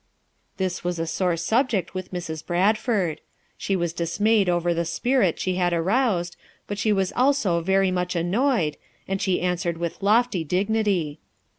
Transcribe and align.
This 0.57 0.83
was 0.83 0.97
a 0.97 1.05
sore 1.05 1.37
subject 1.37 1.93
with 1.93 2.11
Mrs. 2.11 2.43
Bradford; 2.43 3.21
she 3.55 3.75
was 3.75 3.93
dismayed 3.93 4.49
over 4.49 4.73
the 4.73 4.83
spirit 4.83 5.39
she 5.39 5.57
had 5.57 5.73
aroused, 5.73 6.37
but 6.65 6.79
she 6.79 6.91
was 6.91 7.13
also 7.15 7.61
very 7.61 7.91
much 7.91 8.15
annoyed, 8.15 8.77
and 9.07 9.21
she 9.21 9.41
answered 9.41 9.77
with 9.77 10.01
lofty 10.01 10.43
dignity. 10.43 11.19